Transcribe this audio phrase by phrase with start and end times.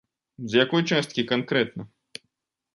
[0.53, 1.83] З якой часткі канкрэтна?